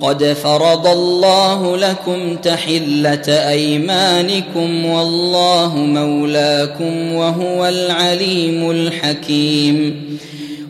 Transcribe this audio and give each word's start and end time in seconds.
قد 0.00 0.24
فرض 0.24 0.86
الله 0.86 1.76
لكم 1.76 2.36
تحلة 2.36 3.28
أيمانكم 3.28 4.84
والله 4.86 5.76
مولاكم 5.76 7.14
وهو 7.14 7.68
العليم 7.68 8.70
الحكيم. 8.70 10.08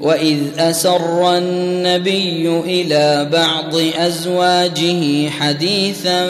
وإذ 0.01 0.39
أسر 0.59 1.39
النبي 1.39 2.49
إلى 2.49 3.29
بعض 3.33 3.75
أزواجه 3.99 5.31
حديثا 5.31 6.27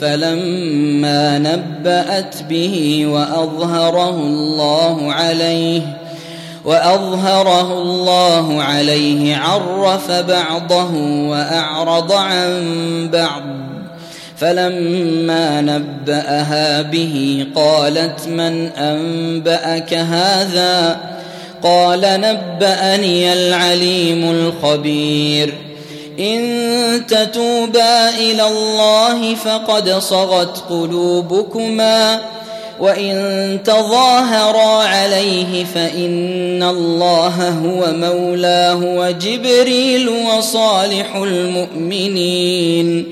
فلما 0.00 1.38
نبأت 1.38 2.34
به 2.50 3.06
وأظهره 3.06 4.20
الله 4.20 5.12
عليه 5.12 5.97
وأظهره 6.68 7.82
الله 7.82 8.62
عليه 8.62 9.36
عرف 9.36 10.10
بعضه 10.10 10.94
وأعرض 11.28 12.12
عن 12.12 13.10
بعض. 13.12 13.42
فلما 14.36 15.60
نبأها 15.60 16.82
به 16.82 17.46
قالت 17.56 18.28
من 18.28 18.66
أنبأك 18.68 19.94
هذا؟ 19.94 21.00
قال 21.62 22.00
نبأني 22.00 23.32
العليم 23.32 24.30
الخبير. 24.30 25.54
إن 26.18 27.06
تتوبا 27.06 28.08
إلى 28.08 28.48
الله 28.48 29.34
فقد 29.34 29.90
صغت 29.90 30.64
قلوبكما. 30.70 32.18
وان 32.80 33.58
تظاهرا 33.64 34.82
عليه 34.82 35.64
فان 35.64 36.62
الله 36.62 37.48
هو 37.48 37.92
مولاه 37.92 38.80
وجبريل 38.84 40.08
وصالح 40.08 41.16
المؤمنين 41.16 43.04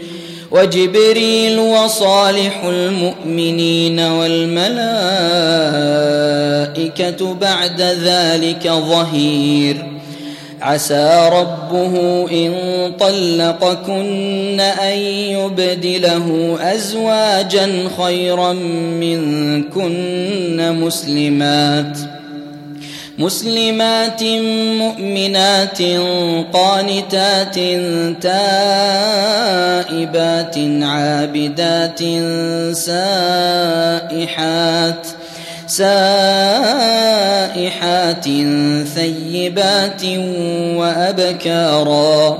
وجبريل 0.50 1.58
وصالح 1.58 2.64
المؤمنين 2.64 4.00
والملائكه 4.00 4.76
بعد 7.34 7.80
ذلك 7.80 8.68
ظهير 8.68 9.95
عسى 10.62 11.30
ربه 11.32 12.26
إن 12.32 12.52
طلقكن 13.00 14.60
أن 14.60 14.98
يبدله 14.98 16.58
ازواجا 16.60 17.88
خيرا 17.98 18.52
منكن 19.00 20.72
مسلمات 20.80 21.98
مسلمات 23.18 24.22
مؤمنات 24.78 25.82
قانتات 26.52 27.54
تائبات 29.86 30.58
عابدات 30.82 31.98
سائحات 34.06 35.06
سائحات 35.66 35.84
ثيبات 38.94 40.02
وأبكارا. 40.76 42.38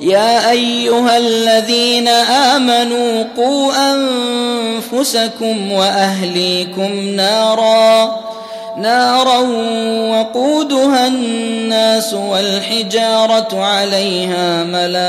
يا 0.00 0.50
أيها 0.50 1.16
الذين 1.16 2.08
آمنوا 2.08 3.24
قوا 3.36 3.72
أنفسكم 3.92 5.72
وأهليكم 5.72 6.98
نارا. 7.16 8.20
نارا 8.76 9.38
وقودها 10.10 11.06
الناس 11.06 12.14
والحجارة 12.14 13.64
عليها 13.64 14.64
ملائكة 14.64 15.00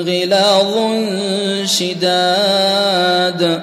غلاظ 0.00 0.74
شداد. 1.64 3.62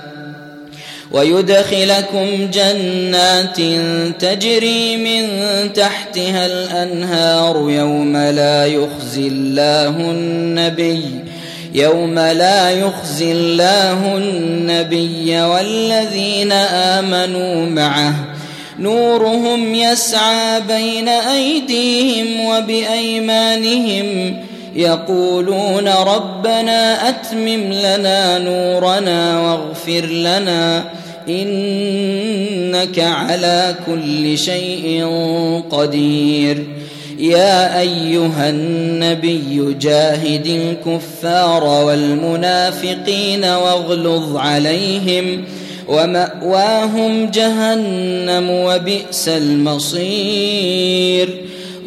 ويدخلكم 1.13 2.49
جنات 2.53 3.57
تجري 4.19 4.97
من 4.97 5.27
تحتها 5.73 6.45
الأنهار 6.45 7.69
يوم 7.69 8.17
لا 8.17 8.65
يخزي 8.65 9.27
الله 9.27 9.89
النبي 9.89 11.03
يوم 11.73 12.19
لا 12.19 12.71
يخزي 12.71 13.31
الله 13.31 14.17
النبي 14.17 15.41
والذين 15.41 16.51
آمنوا 16.51 17.65
معه 17.65 18.13
نورهم 18.79 19.75
يسعى 19.75 20.61
بين 20.61 21.09
أيديهم 21.09 22.45
وبأيمانهم 22.45 24.37
يقولون 24.75 25.87
ربنا 25.87 27.09
أتمم 27.09 27.73
لنا 27.73 28.37
نورنا 28.37 29.41
واغفر 29.41 30.05
لنا 30.05 30.83
إنك 31.29 32.99
على 32.99 33.75
كل 33.85 34.37
شيء 34.37 35.05
قدير. 35.71 36.67
يا 37.19 37.79
أيها 37.79 38.49
النبي 38.49 39.75
جاهد 39.81 40.47
الكفار 40.47 41.63
والمنافقين 41.63 43.45
واغلظ 43.45 44.37
عليهم 44.37 45.43
ومأواهم 45.87 47.29
جهنم 47.29 48.49
وبئس 48.49 49.27
المصير. 49.27 51.29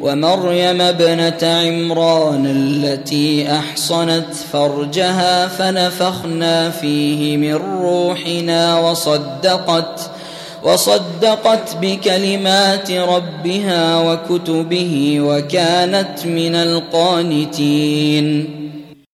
ومريم 0.00 0.80
ابنة 0.80 1.38
عمران 1.42 2.46
التي 2.46 3.52
أحصنت 3.52 4.34
فرجها 4.52 5.48
فنفخنا 5.48 6.70
فيه 6.70 7.36
من 7.36 7.54
روحنا 7.54 8.78
وصدقت 8.78 10.10
وصدقت 10.62 11.76
بكلمات 11.82 12.90
ربها 12.90 14.00
وكتبه 14.00 15.16
وكانت 15.20 16.26
من 16.26 16.54
القانتين. 16.54 18.59